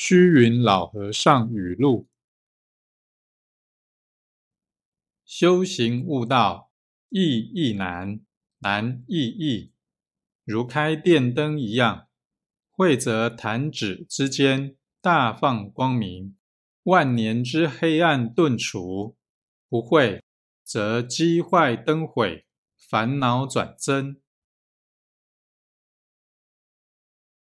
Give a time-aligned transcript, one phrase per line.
[0.00, 2.08] 虚云老和尚语录：
[5.24, 6.70] 修行悟道，
[7.08, 8.20] 易亦难，
[8.60, 9.72] 难易易，
[10.44, 12.06] 如开电灯一样。
[12.70, 16.36] 会则弹指之间大放光明，
[16.84, 19.16] 万年之黑暗顿除；
[19.68, 20.22] 不会，
[20.62, 22.46] 则机坏灯毁，
[22.76, 24.20] 烦恼转增。